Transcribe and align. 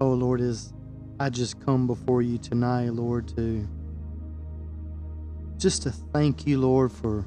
Oh 0.00 0.12
Lord, 0.12 0.40
as 0.40 0.72
I 1.18 1.28
just 1.28 1.58
come 1.66 1.88
before 1.88 2.22
you 2.22 2.38
tonight, 2.38 2.90
Lord, 2.90 3.26
to 3.36 3.68
just 5.56 5.82
to 5.82 5.90
thank 5.90 6.46
you, 6.46 6.60
Lord, 6.60 6.92
for 6.92 7.26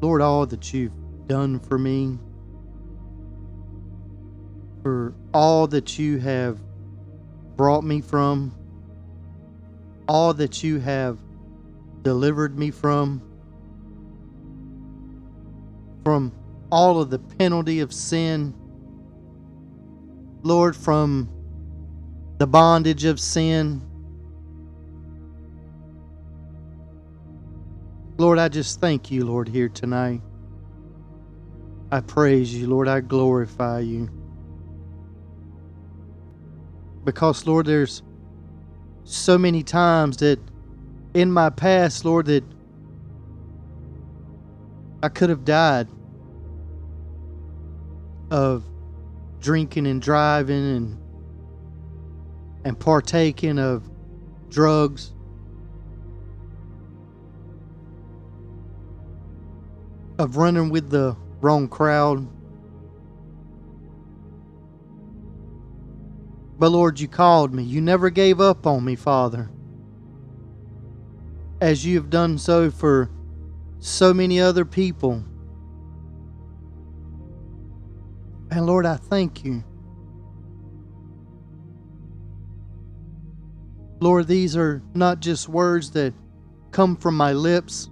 Lord 0.00 0.22
all 0.22 0.46
that 0.46 0.72
you've 0.72 0.92
done 1.26 1.58
for 1.58 1.76
me, 1.76 2.20
for 4.84 5.12
all 5.34 5.66
that 5.66 5.98
you 5.98 6.18
have 6.18 6.60
brought 7.56 7.82
me 7.82 8.00
from, 8.00 8.54
all 10.06 10.32
that 10.34 10.62
you 10.62 10.78
have 10.78 11.18
delivered 12.02 12.56
me 12.56 12.70
from, 12.70 13.20
from 16.04 16.32
all 16.70 17.00
of 17.00 17.10
the 17.10 17.18
penalty 17.18 17.80
of 17.80 17.92
sin, 17.92 18.54
Lord, 20.44 20.76
from 20.76 21.28
the 22.40 22.46
bondage 22.46 23.04
of 23.04 23.20
sin. 23.20 23.82
Lord, 28.16 28.38
I 28.38 28.48
just 28.48 28.80
thank 28.80 29.10
you, 29.10 29.26
Lord, 29.26 29.46
here 29.46 29.68
tonight. 29.68 30.22
I 31.92 32.00
praise 32.00 32.54
you, 32.54 32.66
Lord. 32.66 32.88
I 32.88 33.00
glorify 33.00 33.80
you. 33.80 34.08
Because, 37.04 37.46
Lord, 37.46 37.66
there's 37.66 38.02
so 39.04 39.36
many 39.36 39.62
times 39.62 40.16
that 40.18 40.38
in 41.12 41.30
my 41.30 41.50
past, 41.50 42.06
Lord, 42.06 42.24
that 42.26 42.44
I 45.02 45.10
could 45.10 45.28
have 45.28 45.44
died 45.44 45.88
of 48.30 48.64
drinking 49.40 49.86
and 49.86 50.00
driving 50.00 50.76
and 50.76 50.99
and 52.64 52.78
partaking 52.78 53.58
of 53.58 53.88
drugs. 54.48 55.12
Of 60.18 60.36
running 60.36 60.68
with 60.68 60.90
the 60.90 61.16
wrong 61.40 61.68
crowd. 61.68 62.28
But 66.58 66.72
Lord 66.72 67.00
you 67.00 67.08
called 67.08 67.54
me. 67.54 67.62
You 67.62 67.80
never 67.80 68.10
gave 68.10 68.38
up 68.38 68.66
on 68.66 68.84
me 68.84 68.96
father. 68.96 69.50
As 71.62 71.86
you 71.86 71.96
have 71.96 72.10
done 72.10 72.36
so 72.36 72.70
for 72.70 73.10
so 73.78 74.12
many 74.12 74.40
other 74.40 74.66
people. 74.66 75.24
And 78.50 78.66
Lord, 78.66 78.84
I 78.84 78.96
thank 78.96 79.42
you. 79.44 79.64
Lord, 84.00 84.26
these 84.26 84.56
are 84.56 84.82
not 84.94 85.20
just 85.20 85.48
words 85.48 85.90
that 85.92 86.14
come 86.72 86.96
from 86.96 87.16
my 87.16 87.32
lips, 87.32 87.90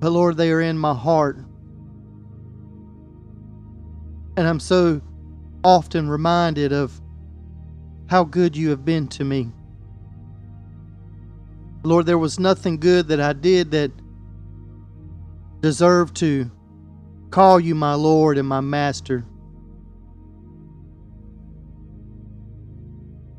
but 0.00 0.10
Lord, 0.10 0.36
they 0.36 0.50
are 0.50 0.60
in 0.62 0.78
my 0.78 0.94
heart. 0.94 1.38
And 4.36 4.48
I'm 4.48 4.60
so 4.60 5.02
often 5.62 6.08
reminded 6.08 6.72
of 6.72 6.98
how 8.08 8.24
good 8.24 8.56
you 8.56 8.70
have 8.70 8.84
been 8.84 9.06
to 9.08 9.24
me. 9.24 9.52
Lord, 11.82 12.06
there 12.06 12.18
was 12.18 12.40
nothing 12.40 12.78
good 12.78 13.08
that 13.08 13.20
I 13.20 13.34
did 13.34 13.70
that 13.72 13.92
deserved 15.60 16.16
to 16.16 16.50
call 17.30 17.60
you 17.60 17.74
my 17.74 17.94
Lord 17.94 18.38
and 18.38 18.48
my 18.48 18.60
Master. 18.60 19.26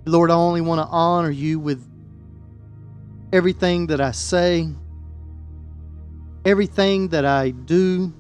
Lord, 0.06 0.30
I 0.30 0.36
only 0.36 0.62
want 0.62 0.80
to 0.80 0.88
honor 0.88 1.32
you 1.32 1.60
with 1.60 1.84
everything 3.34 3.88
that 3.88 4.00
I 4.00 4.12
say, 4.12 4.70
everything 6.46 7.10
that 7.10 7.26
I 7.26 7.50
do. 7.50 8.14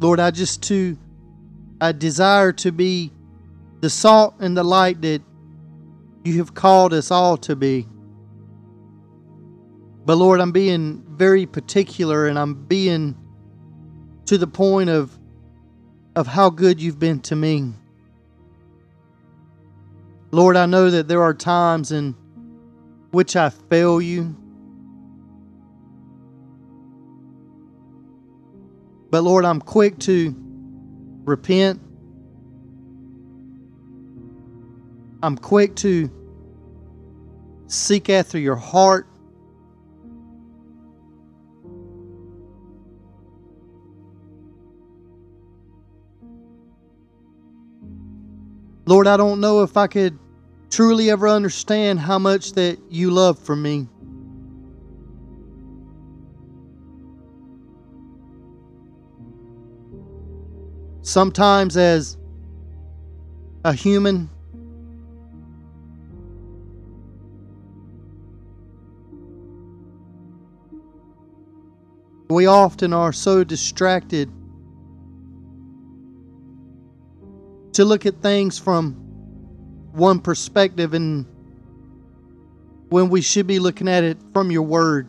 Lord, 0.00 0.18
I 0.18 0.30
just 0.30 0.62
to 0.64 0.98
I 1.80 1.92
desire 1.92 2.52
to 2.52 2.72
be 2.72 3.12
the 3.80 3.90
salt 3.90 4.36
and 4.38 4.56
the 4.56 4.62
light 4.62 5.02
that 5.02 5.20
you 6.24 6.38
have 6.38 6.54
called 6.54 6.94
us 6.94 7.10
all 7.10 7.36
to 7.38 7.56
be. 7.56 7.86
But 10.04 10.16
Lord, 10.16 10.40
I'm 10.40 10.52
being 10.52 11.04
very 11.08 11.44
particular 11.44 12.26
and 12.26 12.38
I'm 12.38 12.54
being 12.54 13.16
to 14.26 14.38
the 14.38 14.46
point 14.46 14.90
of 14.90 15.18
of 16.14 16.26
how 16.26 16.50
good 16.50 16.80
you've 16.80 16.98
been 16.98 17.20
to 17.20 17.36
me. 17.36 17.72
Lord, 20.30 20.56
I 20.56 20.66
know 20.66 20.90
that 20.90 21.08
there 21.08 21.22
are 21.22 21.34
times 21.34 21.92
in 21.92 22.14
which 23.10 23.36
I 23.36 23.50
fail 23.50 24.00
you. 24.00 24.36
But 29.10 29.22
Lord, 29.22 29.44
I'm 29.44 29.60
quick 29.60 29.98
to 30.00 30.34
repent. 31.24 31.80
I'm 35.22 35.36
quick 35.36 35.76
to 35.76 36.10
seek 37.66 38.08
after 38.08 38.38
your 38.38 38.56
heart. 38.56 39.06
Lord, 48.92 49.06
I 49.06 49.16
don't 49.16 49.40
know 49.40 49.62
if 49.62 49.78
I 49.78 49.86
could 49.86 50.18
truly 50.68 51.08
ever 51.08 51.26
understand 51.26 51.98
how 51.98 52.18
much 52.18 52.52
that 52.52 52.78
you 52.90 53.10
love 53.10 53.38
for 53.38 53.56
me. 53.56 53.88
Sometimes, 61.00 61.78
as 61.78 62.18
a 63.64 63.72
human, 63.72 64.28
we 72.28 72.44
often 72.44 72.92
are 72.92 73.14
so 73.14 73.42
distracted 73.42 74.30
to 77.72 77.84
look 77.84 78.06
at 78.06 78.20
things 78.22 78.58
from 78.58 78.94
one 79.92 80.20
perspective 80.20 80.94
and 80.94 81.26
when 82.88 83.08
we 83.08 83.22
should 83.22 83.46
be 83.46 83.58
looking 83.58 83.88
at 83.88 84.04
it 84.04 84.18
from 84.32 84.50
your 84.50 84.62
word. 84.62 85.08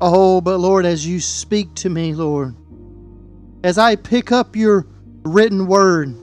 Oh, 0.00 0.40
but 0.40 0.58
Lord, 0.58 0.86
as 0.86 1.06
you 1.06 1.20
speak 1.20 1.74
to 1.76 1.90
me, 1.90 2.14
Lord, 2.14 2.54
as 3.64 3.78
I 3.78 3.96
pick 3.96 4.32
up 4.32 4.54
your 4.54 4.86
written 5.22 5.66
word, 5.66 6.16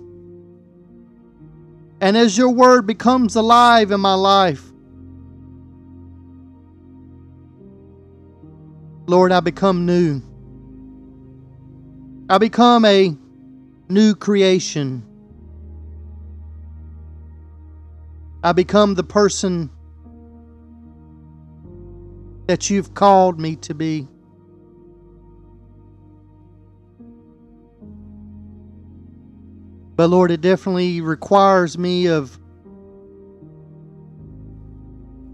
and 2.01 2.17
as 2.17 2.37
your 2.37 2.49
word 2.49 2.87
becomes 2.87 3.35
alive 3.35 3.91
in 3.91 3.99
my 3.99 4.13
life, 4.13 4.63
Lord, 9.07 9.31
I 9.31 9.39
become 9.41 9.85
new. 9.85 10.21
I 12.27 12.39
become 12.39 12.85
a 12.85 13.15
new 13.87 14.15
creation. 14.15 15.05
I 18.43 18.51
become 18.51 18.95
the 18.95 19.03
person 19.03 19.69
that 22.47 22.69
you've 22.69 22.95
called 22.95 23.39
me 23.39 23.55
to 23.57 23.75
be. 23.75 24.07
But 29.95 30.07
Lord, 30.07 30.31
it 30.31 30.41
definitely 30.41 31.01
requires 31.01 31.77
me 31.77 32.07
of 32.07 32.39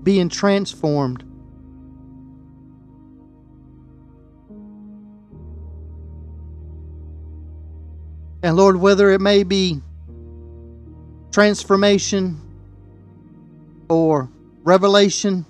being 0.04 0.28
transformed. 0.28 1.24
And 8.44 8.56
Lord, 8.56 8.78
whether 8.78 9.12
it 9.12 9.22
may 9.22 9.44
be 9.44 9.82
transformation 11.32 12.40
or 13.88 14.30
revelation, 14.64 15.46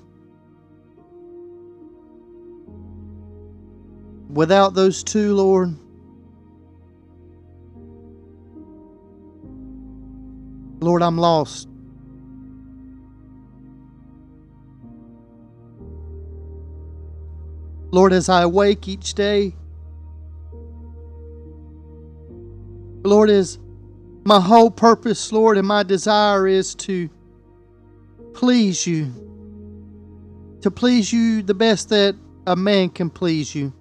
without 4.29 4.73
those 4.73 5.03
two, 5.03 5.33
Lord, 5.35 5.75
Lord, 10.81 11.01
I'm 11.01 11.17
lost. 11.17 11.67
Lord, 17.91 18.13
as 18.13 18.29
I 18.29 18.41
awake 18.41 18.87
each 18.87 19.13
day, 19.13 19.53
Lord, 23.03 23.30
is 23.30 23.57
my 24.24 24.39
whole 24.39 24.69
purpose, 24.69 25.31
Lord, 25.31 25.57
and 25.57 25.68
my 25.68 25.83
desire 25.83 26.48
is 26.48 26.75
to 26.75 27.09
please 28.33 28.86
you, 28.86 29.12
to 30.62 30.69
please 30.69 31.12
you 31.12 31.42
the 31.42 31.56
best 31.56 31.89
that 31.89 32.15
a 32.45 32.56
man 32.56 32.89
can 32.89 33.09
please 33.09 33.56
you. 33.56 33.74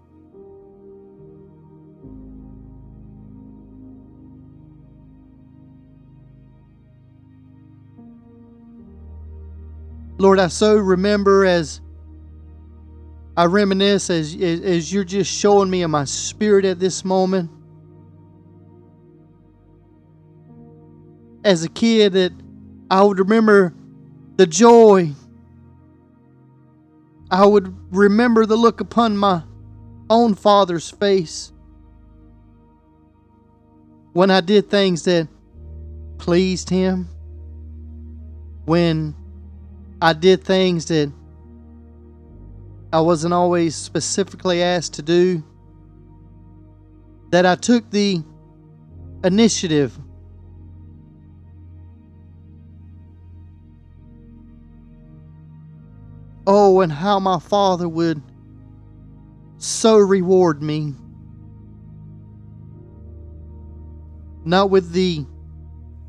Lord, 10.16 10.38
I 10.38 10.48
so 10.48 10.76
remember 10.76 11.46
as 11.46 11.80
I 13.36 13.46
reminisce 13.46 14.10
as, 14.10 14.34
as 14.34 14.92
you're 14.92 15.04
just 15.04 15.30
showing 15.32 15.70
me 15.70 15.82
in 15.82 15.90
my 15.90 16.04
spirit 16.04 16.66
at 16.66 16.78
this 16.78 17.06
moment. 17.06 17.50
As 21.44 21.64
a 21.64 21.68
kid, 21.68 22.12
that 22.12 22.32
I 22.90 23.02
would 23.02 23.18
remember 23.18 23.74
the 24.36 24.46
joy. 24.46 25.12
I 27.30 27.46
would 27.46 27.74
remember 27.90 28.46
the 28.46 28.56
look 28.56 28.80
upon 28.80 29.16
my 29.16 29.42
own 30.08 30.34
father's 30.34 30.90
face 30.90 31.52
when 34.12 34.30
I 34.30 34.40
did 34.40 34.68
things 34.68 35.04
that 35.04 35.28
pleased 36.18 36.68
him. 36.68 37.08
When 38.64 39.14
I 40.02 40.12
did 40.12 40.44
things 40.44 40.86
that 40.86 41.12
I 42.92 43.00
wasn't 43.00 43.34
always 43.34 43.76
specifically 43.76 44.62
asked 44.62 44.94
to 44.94 45.02
do, 45.02 45.44
that 47.30 47.46
I 47.46 47.54
took 47.54 47.90
the 47.90 48.22
initiative. 49.22 49.98
Oh, 56.52 56.80
and 56.80 56.90
how 56.90 57.20
my 57.20 57.38
Father 57.38 57.88
would 57.88 58.20
so 59.58 59.96
reward 59.98 60.60
me. 60.60 60.96
Not 64.44 64.68
with 64.68 64.90
the 64.90 65.24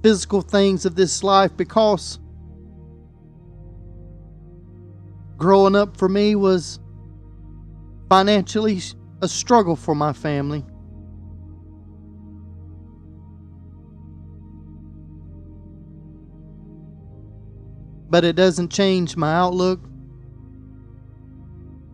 physical 0.02 0.42
things 0.42 0.84
of 0.84 0.96
this 0.96 1.24
life, 1.24 1.56
because 1.56 2.18
growing 5.38 5.76
up 5.76 5.96
for 5.96 6.10
me 6.10 6.34
was 6.34 6.80
financially 8.10 8.82
a 9.22 9.28
struggle 9.28 9.76
for 9.76 9.94
my 9.94 10.12
family. 10.12 10.66
But 18.10 18.26
it 18.26 18.36
doesn't 18.36 18.72
change 18.72 19.16
my 19.16 19.36
outlook 19.36 19.91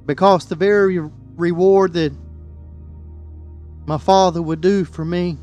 because 0.07 0.48
the 0.48 0.56
very 0.56 0.98
reward 1.36 1.94
that 1.94 2.12
my 3.86 4.00
father 4.00 4.42
would 4.42 4.62
do 4.62 4.83
for 4.83 5.06
me 5.06 5.38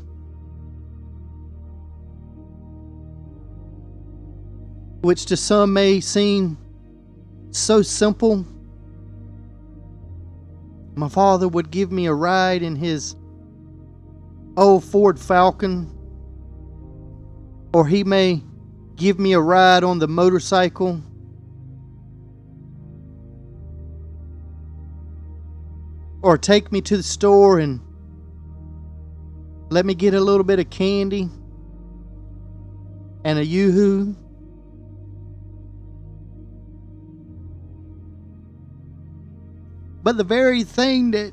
which 5.05 5.27
to 5.27 5.37
some 5.37 5.71
may 5.71 5.99
seem 5.99 6.57
so 7.51 7.83
simple. 7.83 8.43
My 10.95 11.09
father 11.09 11.47
would 11.47 11.69
give 11.69 11.91
me 11.91 12.07
a 12.07 12.13
ride 12.13 12.63
in 12.63 12.75
his 12.75 13.15
old 14.57 14.83
Ford 14.83 15.19
Falcon, 15.19 15.95
or 17.71 17.85
he 17.85 18.03
may 18.03 18.41
give 18.95 19.19
me 19.19 19.33
a 19.33 19.39
ride 19.39 19.83
on 19.83 19.99
the 19.99 20.07
motorcycle. 20.07 21.03
Or 26.25 26.39
take 26.39 26.71
me 26.71 26.81
to 26.81 26.97
the 26.97 27.03
store 27.03 27.59
and 27.59 27.79
let 29.69 29.85
me 29.85 29.93
get 29.93 30.15
a 30.15 30.19
little 30.19 30.43
bit 30.43 30.57
of 30.57 30.71
candy 30.71 31.29
and 33.23 33.37
a 33.37 33.45
yoo-hoo. 33.45 34.15
But 40.01 40.17
the 40.17 40.23
very 40.23 40.63
thing 40.63 41.11
that 41.11 41.31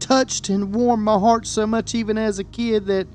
touched 0.00 0.48
and 0.48 0.74
warmed 0.74 1.04
my 1.04 1.16
heart 1.16 1.46
so 1.46 1.64
much, 1.64 1.94
even 1.94 2.18
as 2.18 2.40
a 2.40 2.44
kid, 2.44 2.86
that 2.86 3.06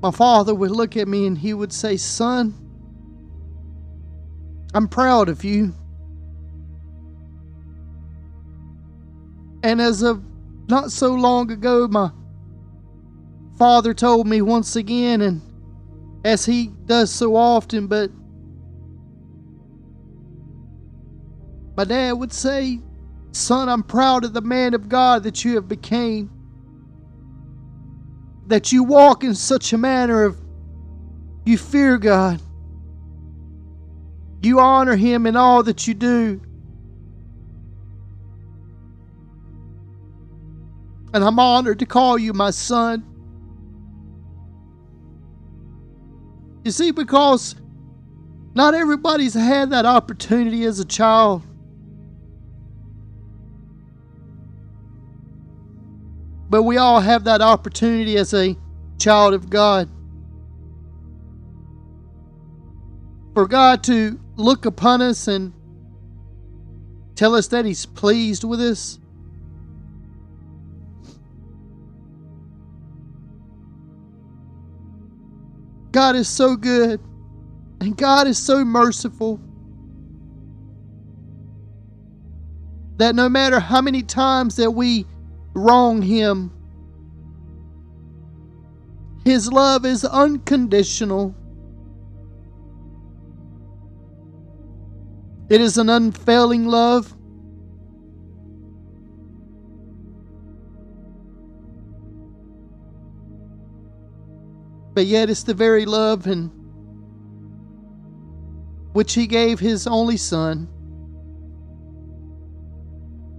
my 0.00 0.12
father 0.12 0.54
would 0.54 0.70
look 0.70 0.96
at 0.96 1.08
me 1.08 1.26
and 1.26 1.36
he 1.36 1.52
would 1.54 1.72
say, 1.72 1.96
Son, 1.96 2.54
I'm 4.72 4.86
proud 4.86 5.28
of 5.28 5.42
you. 5.42 5.74
And 9.62 9.80
as 9.80 10.02
of 10.02 10.22
not 10.68 10.92
so 10.92 11.12
long 11.12 11.50
ago, 11.50 11.86
my 11.88 12.10
father 13.58 13.92
told 13.92 14.26
me 14.26 14.40
once 14.42 14.76
again, 14.76 15.20
and 15.20 15.42
as 16.24 16.44
he 16.44 16.68
does 16.86 17.10
so 17.10 17.36
often, 17.36 17.86
but 17.86 18.10
My 21.80 21.84
dad 21.84 22.12
would 22.12 22.30
say, 22.30 22.78
Son, 23.32 23.70
I'm 23.70 23.82
proud 23.82 24.26
of 24.26 24.34
the 24.34 24.42
man 24.42 24.74
of 24.74 24.90
God 24.90 25.22
that 25.22 25.46
you 25.46 25.54
have 25.54 25.66
became. 25.66 26.30
That 28.48 28.70
you 28.70 28.82
walk 28.84 29.24
in 29.24 29.34
such 29.34 29.72
a 29.72 29.78
manner 29.78 30.24
of 30.24 30.38
you 31.46 31.56
fear 31.56 31.96
God. 31.96 32.38
You 34.42 34.60
honor 34.60 34.94
him 34.94 35.26
in 35.26 35.36
all 35.36 35.62
that 35.62 35.86
you 35.86 35.94
do. 35.94 36.42
And 41.12 41.24
I'm 41.24 41.38
honored 41.38 41.80
to 41.80 41.86
call 41.86 42.18
you 42.18 42.32
my 42.32 42.50
son. 42.50 43.04
You 46.64 46.70
see, 46.70 46.92
because 46.92 47.56
not 48.54 48.74
everybody's 48.74 49.34
had 49.34 49.70
that 49.70 49.86
opportunity 49.86 50.64
as 50.64 50.78
a 50.78 50.84
child. 50.84 51.42
But 56.48 56.62
we 56.62 56.76
all 56.76 57.00
have 57.00 57.24
that 57.24 57.40
opportunity 57.40 58.16
as 58.16 58.34
a 58.34 58.56
child 58.98 59.34
of 59.34 59.50
God. 59.50 59.88
For 63.34 63.48
God 63.48 63.82
to 63.84 64.20
look 64.36 64.64
upon 64.64 65.02
us 65.02 65.26
and 65.26 65.52
tell 67.16 67.34
us 67.34 67.48
that 67.48 67.64
He's 67.64 67.84
pleased 67.84 68.44
with 68.44 68.60
us. 68.60 68.99
God 75.92 76.16
is 76.16 76.28
so 76.28 76.56
good 76.56 77.00
and 77.80 77.96
God 77.96 78.26
is 78.26 78.38
so 78.38 78.64
merciful 78.64 79.40
that 82.96 83.14
no 83.14 83.28
matter 83.28 83.58
how 83.58 83.80
many 83.80 84.02
times 84.02 84.56
that 84.56 84.70
we 84.70 85.06
wrong 85.54 86.02
him. 86.02 86.52
His 89.24 89.52
love 89.52 89.84
is 89.84 90.04
unconditional. 90.04 91.34
It 95.48 95.60
is 95.60 95.78
an 95.78 95.90
unfailing 95.90 96.66
love. 96.66 97.14
But 105.00 105.06
yet 105.06 105.30
it's 105.30 105.44
the 105.44 105.54
very 105.54 105.86
love 105.86 106.26
in 106.26 106.48
which 108.92 109.14
he 109.14 109.26
gave 109.26 109.58
his 109.58 109.86
only 109.86 110.18
son 110.18 110.68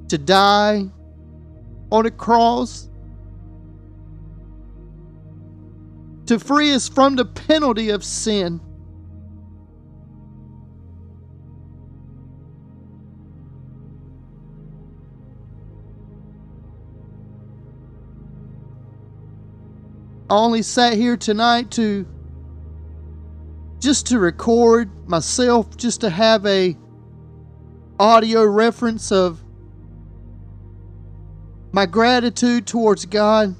to 0.07 0.17
die 0.17 0.89
on 1.91 2.07
a 2.07 2.09
cross 2.09 2.89
to 6.25 6.39
free 6.39 6.73
us 6.73 6.89
from 6.89 7.15
the 7.15 7.25
penalty 7.25 7.91
of 7.91 8.03
sin. 8.03 8.59
Only 20.37 20.61
sat 20.61 20.93
here 20.93 21.17
tonight 21.17 21.71
to 21.71 22.07
just 23.79 24.07
to 24.07 24.19
record 24.19 24.89
myself, 25.07 25.75
just 25.75 26.01
to 26.01 26.09
have 26.09 26.45
a 26.45 26.77
audio 27.99 28.43
reference 28.43 29.11
of 29.11 29.43
my 31.71 31.85
gratitude 31.85 32.67
towards 32.67 33.05
God. 33.05 33.55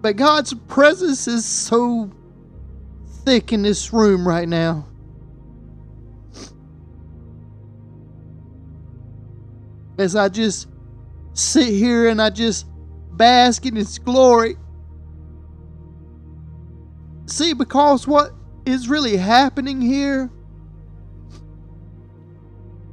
But 0.00 0.16
God's 0.16 0.54
presence 0.54 1.26
is 1.26 1.44
so 1.44 2.10
thick 3.24 3.52
in 3.52 3.62
this 3.62 3.92
room 3.92 4.26
right 4.26 4.48
now. 4.48 4.86
As 9.98 10.14
I 10.14 10.28
just 10.28 10.68
sit 11.38 11.68
here 11.68 12.08
and 12.08 12.20
I 12.20 12.30
just 12.30 12.66
bask 13.12 13.64
in 13.64 13.76
His 13.76 13.98
glory. 13.98 14.56
See, 17.26 17.52
because 17.52 18.06
what 18.06 18.32
is 18.66 18.88
really 18.88 19.16
happening 19.16 19.80
here, 19.80 20.30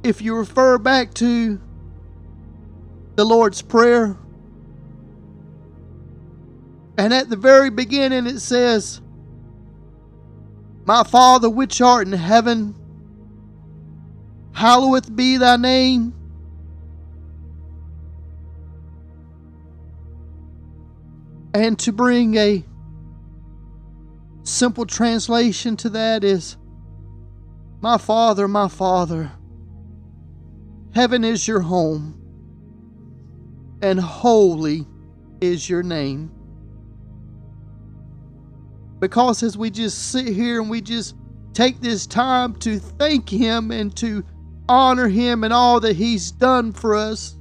if 0.04 0.22
you 0.22 0.36
refer 0.36 0.78
back 0.78 1.12
to 1.14 1.60
the 3.16 3.24
Lord's 3.24 3.62
Prayer, 3.62 4.16
and 6.98 7.12
at 7.12 7.28
the 7.28 7.36
very 7.36 7.70
beginning 7.70 8.26
it 8.26 8.40
says, 8.40 9.00
My 10.84 11.02
Father 11.02 11.50
which 11.50 11.80
art 11.80 12.06
in 12.06 12.12
heaven, 12.12 12.74
hallowed 14.52 15.16
be 15.16 15.36
thy 15.36 15.56
name. 15.56 16.14
And 21.56 21.78
to 21.78 21.92
bring 21.92 22.36
a 22.36 22.62
simple 24.42 24.84
translation 24.84 25.74
to 25.78 25.88
that 25.88 26.22
is, 26.22 26.58
My 27.80 27.96
Father, 27.96 28.46
my 28.46 28.68
Father, 28.68 29.32
heaven 30.94 31.24
is 31.24 31.48
your 31.48 31.60
home, 31.60 32.20
and 33.80 33.98
holy 33.98 34.86
is 35.40 35.66
your 35.66 35.82
name. 35.82 36.30
Because 38.98 39.42
as 39.42 39.56
we 39.56 39.70
just 39.70 40.12
sit 40.12 40.28
here 40.28 40.60
and 40.60 40.68
we 40.68 40.82
just 40.82 41.16
take 41.54 41.80
this 41.80 42.06
time 42.06 42.54
to 42.56 42.78
thank 42.78 43.30
Him 43.30 43.70
and 43.70 43.96
to 43.96 44.22
honor 44.68 45.08
Him 45.08 45.42
and 45.42 45.54
all 45.54 45.80
that 45.80 45.96
He's 45.96 46.32
done 46.32 46.74
for 46.74 46.94
us. 46.94 47.34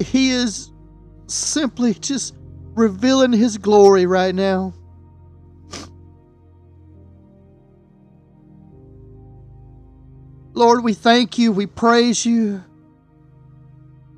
He 0.00 0.30
is 0.30 0.70
simply 1.26 1.94
just 1.94 2.34
revealing 2.74 3.32
His 3.32 3.58
glory 3.58 4.06
right 4.06 4.34
now. 4.34 4.74
Lord, 10.52 10.82
we 10.82 10.94
thank 10.94 11.38
you. 11.38 11.52
We 11.52 11.66
praise 11.66 12.24
you. 12.24 12.64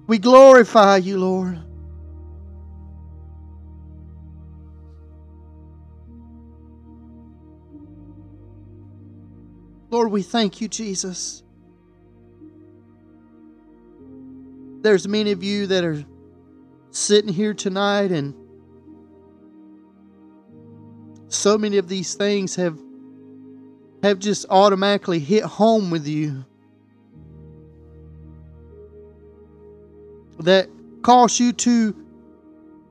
We 0.07 0.19
glorify 0.19 0.99
you, 0.99 1.19
Lord. 1.19 1.59
Lord, 9.91 10.13
we 10.13 10.23
thank 10.23 10.61
you, 10.61 10.69
Jesus. 10.69 11.43
There's 14.81 15.09
many 15.09 15.33
of 15.33 15.43
you 15.43 15.67
that 15.67 15.85
are 15.85 16.05
sitting 16.91 17.33
here 17.33 17.55
tonight, 17.55 18.11
and 18.11 18.35
so 21.29 21.59
many 21.59 21.79
of 21.79 21.89
these 21.89 22.15
things 22.15 22.57
have 22.57 22.79
have 24.03 24.19
just 24.19 24.47
automatically 24.49 25.19
hit 25.19 25.43
home 25.45 25.91
with 25.91 26.07
you. 26.07 26.45
that 30.41 30.69
cause 31.03 31.41
you 31.41 31.53
to 31.53 31.95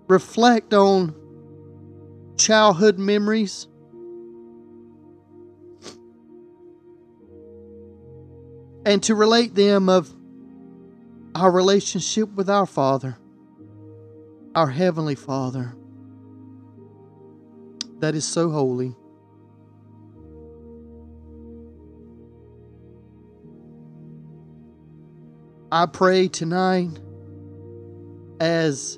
reflect 0.08 0.74
on 0.74 1.15
childhood 2.38 2.98
memories. 2.98 3.67
And 8.86 9.03
to 9.03 9.15
relate 9.15 9.53
them 9.53 9.89
of 9.89 10.13
our 11.38 11.51
relationship 11.51 12.34
with 12.34 12.50
our 12.50 12.65
Father, 12.65 13.15
our 14.56 14.65
Heavenly 14.65 15.13
Father, 15.13 15.75
that 18.00 18.15
is 18.15 18.25
so 18.25 18.50
holy. 18.50 18.96
I 25.72 25.86
pray 25.86 26.27
tonight 26.27 26.98
as 28.39 28.98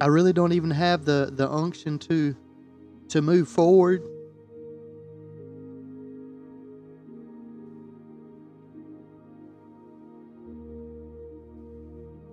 I 0.00 0.06
really 0.06 0.32
don't 0.32 0.52
even 0.52 0.70
have 0.70 1.04
the, 1.04 1.30
the 1.30 1.50
unction 1.50 1.98
to 1.98 2.34
to 3.08 3.20
move 3.20 3.46
forward. 3.46 4.08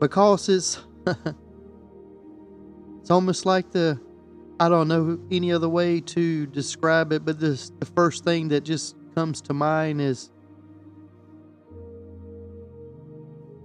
Because 0.08 0.48
it's 0.48 0.80
it's 3.02 3.12
almost 3.12 3.46
like 3.46 3.72
the 3.72 4.00
I 4.58 4.70
don't 4.70 4.88
know 4.88 5.20
any 5.30 5.52
other 5.52 5.68
way 5.68 6.00
to 6.00 6.48
describe 6.48 7.12
it, 7.12 7.26
but 7.26 7.42
this 7.42 7.74
the 7.82 7.86
first 7.88 8.24
thing 8.24 8.48
that 8.48 8.64
just 8.64 8.96
comes 9.16 9.42
to 9.42 9.54
mind 9.54 10.00
is 10.00 10.32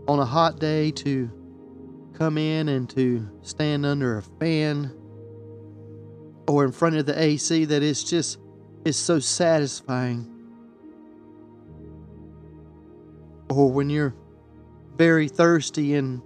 on 0.09 0.19
a 0.19 0.25
hot 0.25 0.59
day 0.59 0.91
to 0.91 1.31
come 2.15 2.37
in 2.37 2.69
and 2.69 2.91
to 2.91 3.31
stand 3.43 3.87
under 3.87 4.19
a 4.19 4.23
fan 4.41 4.93
or 6.49 6.65
in 6.65 6.73
front 6.73 6.97
of 6.97 7.07
the 7.07 7.23
AC 7.23 7.67
that 7.67 7.85
it's 7.85 8.03
just 8.03 8.39
it's 8.85 8.99
so 8.99 9.21
satisfying. 9.21 10.29
Or 13.49 13.71
when 13.71 13.89
you're 13.91 14.17
very 14.97 15.29
thirsty 15.29 15.95
and 15.95 16.23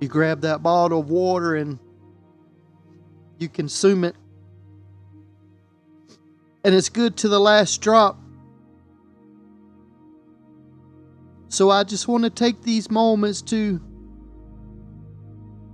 you 0.00 0.08
grab 0.08 0.40
that 0.40 0.62
bottle 0.62 1.00
of 1.00 1.10
water 1.10 1.54
and 1.54 1.78
you 3.38 3.48
consume 3.48 4.04
it 4.04 4.16
and 6.64 6.74
it's 6.74 6.88
good 6.88 7.16
to 7.18 7.28
the 7.28 7.40
last 7.40 7.80
drop. 7.80 8.18
So 11.48 11.70
I 11.70 11.84
just 11.84 12.06
want 12.06 12.24
to 12.24 12.30
take 12.30 12.62
these 12.62 12.90
moments 12.90 13.42
to 13.42 13.80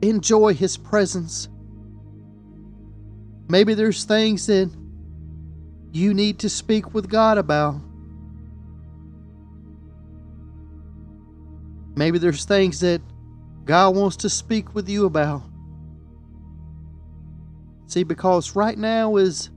enjoy 0.01 0.55
His 0.55 0.77
presence. 0.77 1.49
Maybe 3.49 3.75
there's 3.75 4.05
things 4.05 4.47
that 4.47 4.71
you 5.93 6.15
need 6.15 6.39
to 6.41 6.49
speak 6.49 6.95
with 6.95 7.09
God 7.09 7.39
about. 7.39 7.81
Maybe 11.95 12.19
there's 12.19 12.45
things 12.45 12.81
that 12.81 13.01
God 13.67 13.97
wants 13.97 14.17
to 14.19 14.31
speak 14.31 14.77
with 14.77 14.89
you 14.89 15.07
about. 15.07 15.43
See, 17.89 18.05
because 18.05 18.55
right 18.55 18.79
now 18.79 19.17
is 19.17 19.51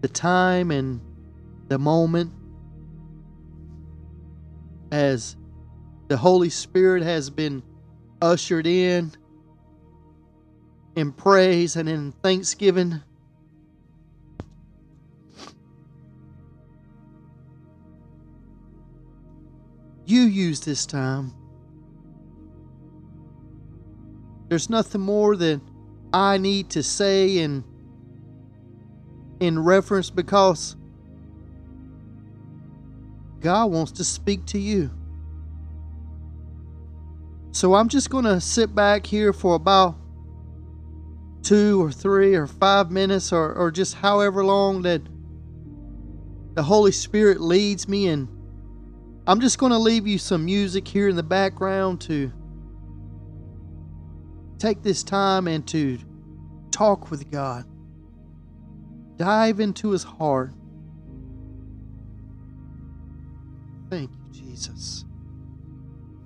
the 0.00 0.08
time 0.08 0.70
and 0.70 1.02
the 1.68 1.78
moment 1.78 2.32
as 4.90 5.36
the 6.08 6.16
Holy 6.16 6.48
Spirit 6.48 7.02
has 7.02 7.28
been 7.28 7.62
ushered 8.22 8.66
in 8.66 9.12
in 10.94 11.12
praise 11.12 11.76
and 11.76 11.90
in 11.90 12.12
thanksgiving. 12.22 13.02
You 20.06 20.22
use 20.22 20.60
this 20.60 20.86
time. 20.86 21.34
There's 24.48 24.70
nothing 24.70 25.00
more 25.00 25.36
that 25.36 25.60
I 26.12 26.38
need 26.38 26.70
to 26.70 26.82
say 26.82 27.38
and 27.38 27.64
in 29.40 29.58
reference 29.58 30.10
because 30.10 30.76
God 33.40 33.66
wants 33.66 33.92
to 33.92 34.04
speak 34.04 34.46
to 34.46 34.58
you. 34.58 34.90
So 37.52 37.74
I'm 37.74 37.88
just 37.88 38.10
going 38.10 38.24
to 38.24 38.40
sit 38.40 38.74
back 38.74 39.06
here 39.06 39.32
for 39.32 39.54
about 39.54 39.96
two 41.42 41.82
or 41.82 41.92
three 41.92 42.34
or 42.34 42.46
five 42.46 42.90
minutes 42.90 43.32
or, 43.32 43.54
or 43.54 43.70
just 43.70 43.94
however 43.94 44.44
long 44.44 44.82
that 44.82 45.02
the 46.54 46.62
Holy 46.62 46.92
Spirit 46.92 47.40
leads 47.40 47.88
me 47.88 48.08
and 48.08 48.28
I'm 49.26 49.40
just 49.40 49.58
going 49.58 49.72
to 49.72 49.78
leave 49.78 50.06
you 50.06 50.18
some 50.18 50.44
music 50.44 50.86
here 50.86 51.08
in 51.08 51.16
the 51.16 51.22
background 51.22 52.00
to 52.02 52.32
take 54.58 54.82
this 54.82 55.02
time 55.02 55.46
and 55.48 55.66
to 55.68 55.98
talk 56.70 57.10
with 57.10 57.30
God. 57.30 57.64
Dive 59.16 59.60
into 59.60 59.90
his 59.90 60.04
heart. 60.04 60.52
Thank 63.88 64.10
you, 64.12 64.32
Jesus. 64.32 65.04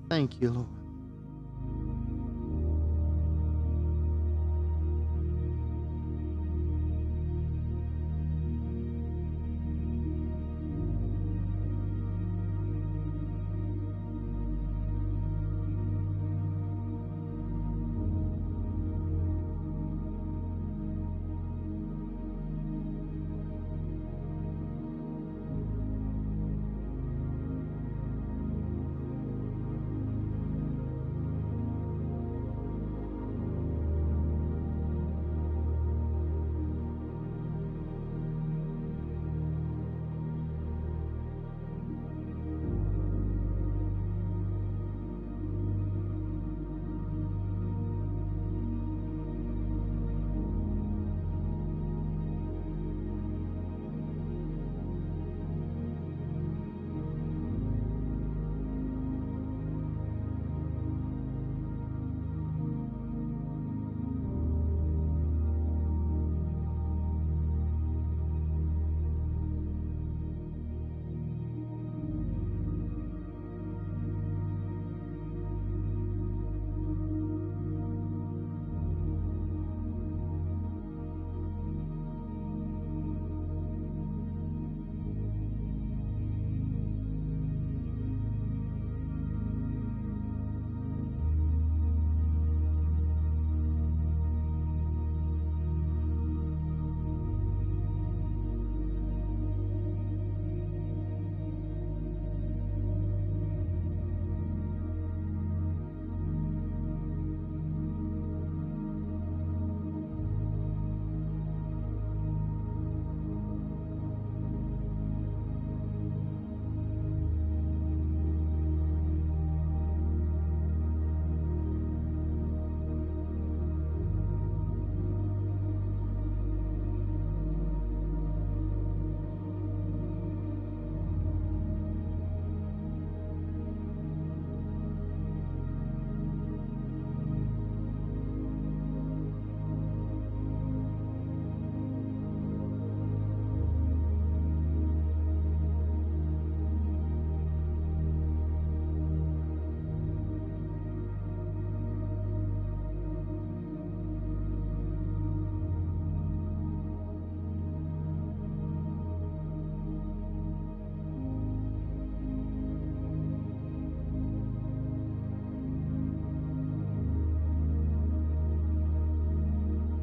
Thank 0.08 0.40
you, 0.40 0.50
Lord. 0.50 0.79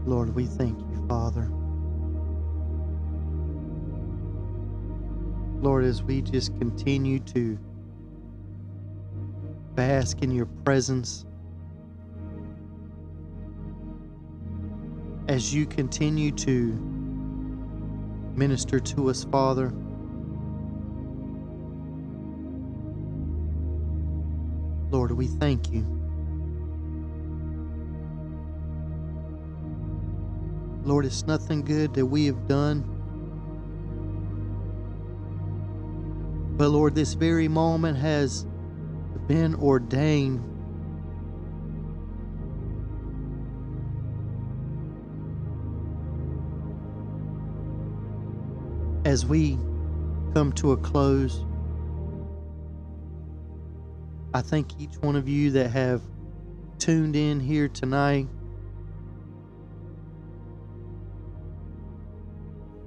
Lord, 0.08 0.34
we 0.34 0.46
thank 0.46 0.80
you, 0.80 1.06
Father. 1.10 1.52
Lord, 5.62 5.84
as 5.84 6.02
we 6.02 6.22
just 6.22 6.58
continue 6.58 7.20
to 7.20 7.60
bask 9.76 10.22
in 10.22 10.32
your 10.32 10.46
presence, 10.46 11.26
as 15.28 15.54
you 15.54 15.66
continue 15.66 16.32
to 16.32 16.72
minister 18.34 18.80
to 18.80 19.10
us, 19.10 19.26
Father. 19.26 19.74
Lord, 24.90 25.12
we 25.12 25.28
thank 25.28 25.70
you. 25.74 25.97
Lord, 30.88 31.06
it's 31.06 31.28
nothing 31.28 31.64
good 31.64 31.94
that 31.96 32.06
we 32.06 32.28
have 32.28 32.48
done. 32.48 32.82
But 36.56 36.70
Lord, 36.70 36.96
this 36.96 37.14
very 37.14 37.50
moment 37.50 37.98
has 37.98 38.46
been 39.28 39.54
ordained. 39.56 40.42
As 49.06 49.26
we 49.26 49.58
come 50.34 50.54
to 50.54 50.72
a 50.72 50.78
close, 50.78 51.44
I 54.34 54.42
thank 54.42 54.80
each 54.80 54.96
one 55.02 55.18
of 55.18 55.28
you 55.28 55.52
that 55.52 55.70
have 55.72 56.02
tuned 56.80 57.18
in 57.18 57.42
here 57.42 57.68
tonight. 57.68 58.28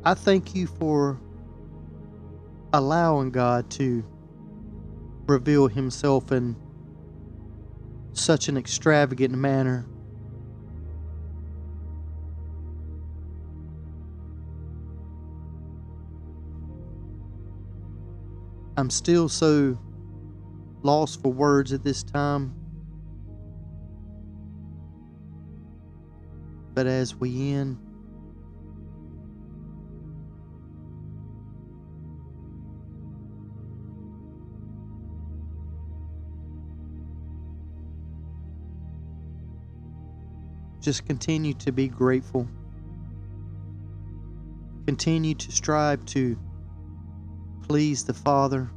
I 0.02 0.14
thank 0.14 0.54
you 0.54 0.66
for 0.66 1.20
allowing 2.72 3.30
God 3.30 3.70
to 3.72 4.02
reveal 5.26 5.68
Himself 5.68 6.32
in 6.32 6.56
such 8.14 8.48
an 8.48 8.56
extravagant 8.56 9.34
manner. 9.34 9.86
I'm 18.78 18.88
still 18.88 19.28
so 19.28 19.78
lost 20.82 21.20
for 21.20 21.30
words 21.30 21.74
at 21.74 21.82
this 21.82 22.02
time. 22.02 22.54
But 26.72 26.86
as 26.86 27.14
we 27.14 27.52
end, 27.52 27.76
Just 40.80 41.06
continue 41.06 41.52
to 41.54 41.72
be 41.72 41.88
grateful. 41.88 42.48
Continue 44.86 45.34
to 45.34 45.52
strive 45.52 46.04
to 46.06 46.38
please 47.68 48.04
the 48.04 48.14
Father. 48.14 48.70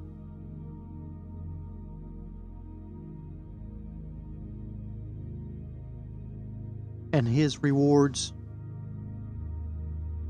And 7.14 7.28
His 7.28 7.64
rewards 7.64 8.34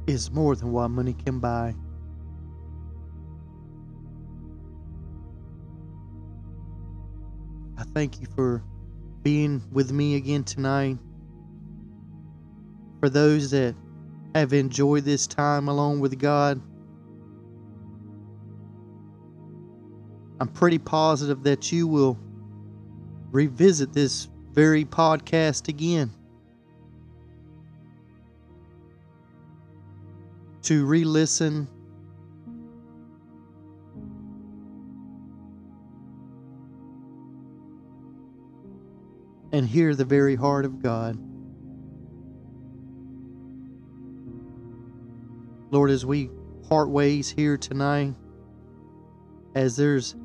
is 0.05 0.29
more 0.31 0.55
than 0.55 0.71
what 0.71 0.89
money 0.89 1.13
can 1.13 1.39
buy. 1.39 1.73
I 7.77 7.83
thank 7.95 8.21
you 8.21 8.27
for 8.36 8.63
being 9.23 9.62
with 9.71 9.91
me 9.91 10.15
again 10.15 10.43
tonight. 10.43 10.97
For 13.03 13.09
those 13.09 13.51
that 13.51 13.75
have 14.33 14.53
enjoyed 14.53 15.03
this 15.03 15.27
time 15.27 15.67
alone 15.67 15.99
with 15.99 16.17
God, 16.17 16.61
I'm 20.39 20.47
pretty 20.47 20.77
positive 20.77 21.43
that 21.43 21.69
you 21.69 21.85
will 21.85 22.17
revisit 23.29 23.91
this 23.91 24.29
very 24.53 24.85
podcast 24.85 25.67
again. 25.67 26.13
To 30.61 30.85
re 30.85 31.03
listen 31.03 31.67
and 39.51 39.67
hear 39.67 39.93
the 39.93 40.05
very 40.05 40.35
heart 40.35 40.63
of 40.63 40.81
God. 40.81 41.33
Lord, 45.73 45.89
as 45.89 46.05
we 46.05 46.29
part 46.69 46.88
ways 46.89 47.31
here 47.31 47.57
tonight, 47.57 48.13
as 49.55 49.75
there's 49.75 50.15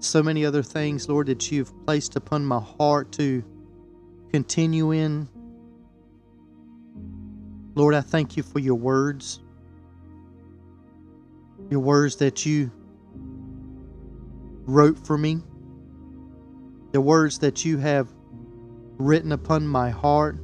so 0.00 0.22
many 0.22 0.44
other 0.44 0.62
things, 0.62 1.08
Lord, 1.08 1.28
that 1.28 1.50
you've 1.50 1.72
placed 1.86 2.14
upon 2.14 2.44
my 2.44 2.60
heart 2.60 3.10
to 3.12 3.42
continue 4.30 4.90
in. 4.92 5.30
Lord, 7.74 7.94
I 7.94 8.02
thank 8.02 8.36
you 8.36 8.42
for 8.42 8.58
your 8.58 8.74
words, 8.74 9.40
your 11.70 11.80
words 11.80 12.16
that 12.16 12.44
you 12.44 12.70
wrote 14.66 14.98
for 15.06 15.16
me, 15.16 15.38
the 16.92 17.00
words 17.00 17.38
that 17.38 17.64
you 17.64 17.78
have 17.78 18.08
written 18.98 19.32
upon 19.32 19.66
my 19.66 19.88
heart. 19.88 20.36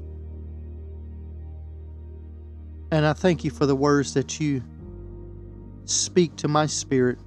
And 2.92 3.06
I 3.06 3.14
thank 3.14 3.42
you 3.42 3.50
for 3.50 3.64
the 3.64 3.74
words 3.74 4.12
that 4.12 4.38
you 4.38 4.62
speak 5.86 6.36
to 6.36 6.46
my 6.46 6.66
spirit. 6.66 7.18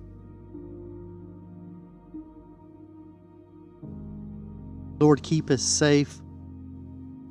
Lord, 5.00 5.24
keep 5.24 5.50
us 5.50 5.64
safe. 5.64 6.22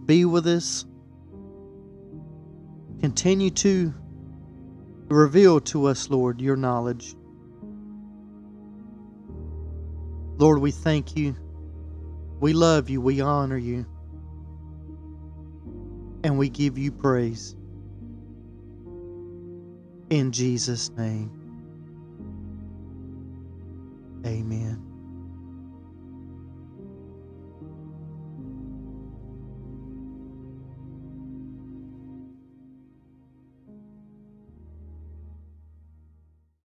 Be 0.05 0.25
with 0.25 0.49
us. 0.49 0.85
Continue 3.01 3.51
to 3.51 3.95
reveal 5.07 5.61
to 5.61 5.87
us, 5.87 6.11
Lord, 6.11 6.41
your 6.41 6.57
knowledge. 6.57 7.15
Lord, 10.39 10.59
we 10.59 10.73
thank 10.73 11.17
you. 11.17 11.37
We 12.41 12.53
love 12.53 12.91
you. 12.91 13.01
We 13.01 13.21
honor 13.21 13.57
you. 13.57 13.87
And 16.25 16.37
we 16.37 16.49
give 16.49 16.77
you 16.77 16.91
praise. 16.91 17.55
In 20.15 20.31
Jesus' 20.31 20.93
name. 20.97 21.44